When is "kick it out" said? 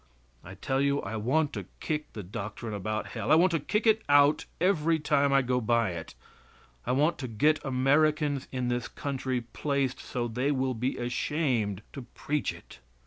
3.59-4.45